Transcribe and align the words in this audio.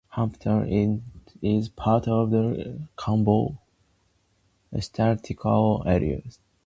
Hampton 0.15 1.03
is 1.43 1.69
part 1.69 2.07
of 2.07 2.31
the 2.31 2.87
Camden 2.97 3.59
Micropolitan 4.73 4.81
Statistical 4.83 5.83
Area. 5.85 6.23